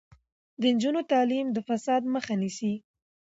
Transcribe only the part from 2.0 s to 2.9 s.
مخه نیسي.